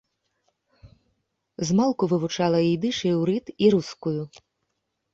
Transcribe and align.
Змалку 1.71 2.03
вывучыла 2.15 2.59
ідыш, 2.73 2.97
іўрыт 3.13 3.45
і 3.63 3.73
рускую. 3.79 4.21